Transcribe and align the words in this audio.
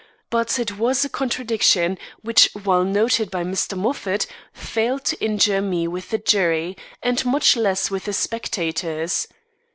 But 0.31 0.57
it 0.57 0.79
was 0.79 1.05
a 1.05 1.09
contradiction 1.09 1.99
which 2.23 2.49
while 2.53 2.83
noted 2.83 3.29
by 3.29 3.43
Mr. 3.43 3.77
Moffat, 3.77 4.25
failed 4.51 5.05
to 5.05 5.23
injure 5.23 5.61
me 5.61 5.87
with 5.87 6.09
the 6.09 6.17
jury, 6.17 6.75
and 7.03 7.23
much 7.23 7.55
less 7.55 7.91
with 7.91 8.05
the 8.05 8.13
spectators. 8.13 9.27